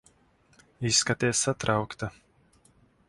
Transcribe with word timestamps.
Izskaties 0.91 1.43
satraukta. 1.47 2.11